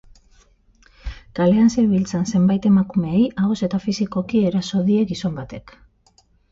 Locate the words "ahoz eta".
3.45-3.85